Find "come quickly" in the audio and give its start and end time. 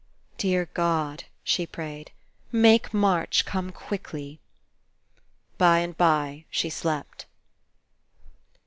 3.45-4.39